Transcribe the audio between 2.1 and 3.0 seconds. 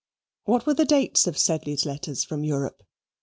from Europe?